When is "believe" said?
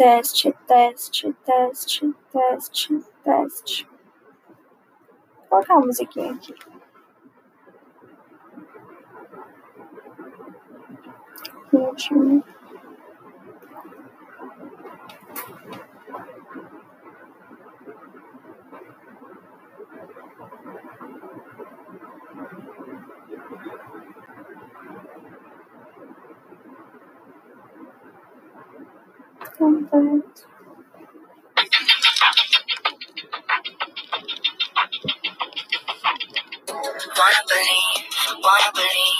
38.74-39.18